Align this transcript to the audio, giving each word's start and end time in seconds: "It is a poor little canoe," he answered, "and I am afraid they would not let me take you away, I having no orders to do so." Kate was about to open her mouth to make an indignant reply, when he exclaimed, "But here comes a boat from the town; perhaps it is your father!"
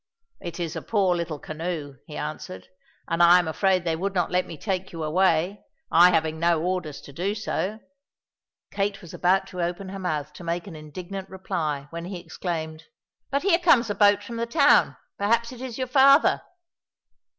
"It 0.41 0.59
is 0.59 0.75
a 0.75 0.81
poor 0.81 1.15
little 1.15 1.37
canoe," 1.37 1.97
he 2.07 2.17
answered, 2.17 2.69
"and 3.07 3.21
I 3.21 3.37
am 3.37 3.47
afraid 3.47 3.83
they 3.83 3.95
would 3.95 4.15
not 4.15 4.31
let 4.31 4.47
me 4.47 4.57
take 4.57 4.91
you 4.91 5.03
away, 5.03 5.63
I 5.91 6.09
having 6.09 6.39
no 6.39 6.63
orders 6.63 7.01
to 7.01 7.13
do 7.13 7.35
so." 7.35 7.79
Kate 8.71 8.99
was 9.03 9.13
about 9.13 9.45
to 9.49 9.61
open 9.61 9.89
her 9.89 9.99
mouth 9.99 10.33
to 10.33 10.43
make 10.43 10.65
an 10.65 10.75
indignant 10.75 11.29
reply, 11.29 11.85
when 11.91 12.05
he 12.05 12.19
exclaimed, 12.19 12.85
"But 13.29 13.43
here 13.43 13.59
comes 13.59 13.91
a 13.91 13.93
boat 13.95 14.23
from 14.23 14.37
the 14.37 14.47
town; 14.47 14.97
perhaps 15.19 15.51
it 15.51 15.61
is 15.61 15.77
your 15.77 15.85
father!" 15.85 16.41